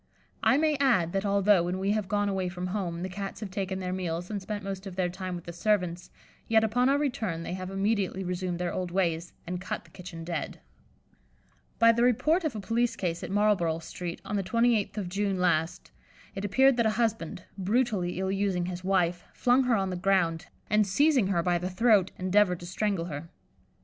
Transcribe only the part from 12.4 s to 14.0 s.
of a police case at Marlborough